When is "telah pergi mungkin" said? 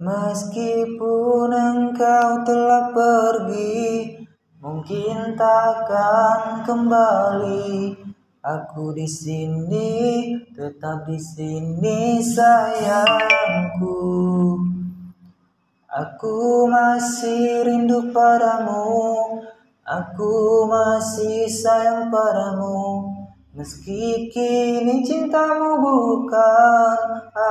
2.48-5.36